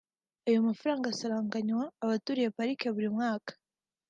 [0.47, 3.51] Ayo mafaranga asaranganywa abaturiye Pariki buri mwaka